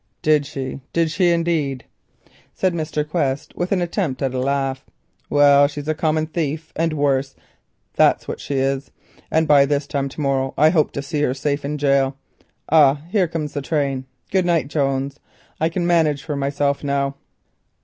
[0.23, 1.85] "Did she—did she indeed?"
[2.55, 3.07] said Mr.
[3.07, 4.83] Quest, with an attempt at a laugh.
[5.29, 7.35] "Well, she's a common thief and worse,
[7.93, 8.89] that's what she is,
[9.29, 12.15] and by this time to morrow I hope to see her safe in gaol.
[12.67, 13.03] Ah!
[13.11, 14.07] here comes the train.
[14.31, 15.19] Good night, Jones.
[15.59, 17.13] I can manage for myself now."